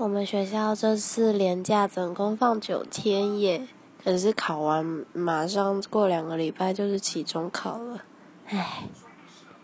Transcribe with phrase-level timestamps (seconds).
[0.00, 3.68] 我们学校这次连假总共放九天耶
[4.02, 8.02] 可是考完马上过两个礼拜就是期中考了。
[8.46, 8.84] 唉。